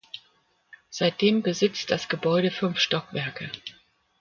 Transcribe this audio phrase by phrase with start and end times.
[0.89, 3.51] Seitdem besitzt das Gebäude fünf Stockwerke.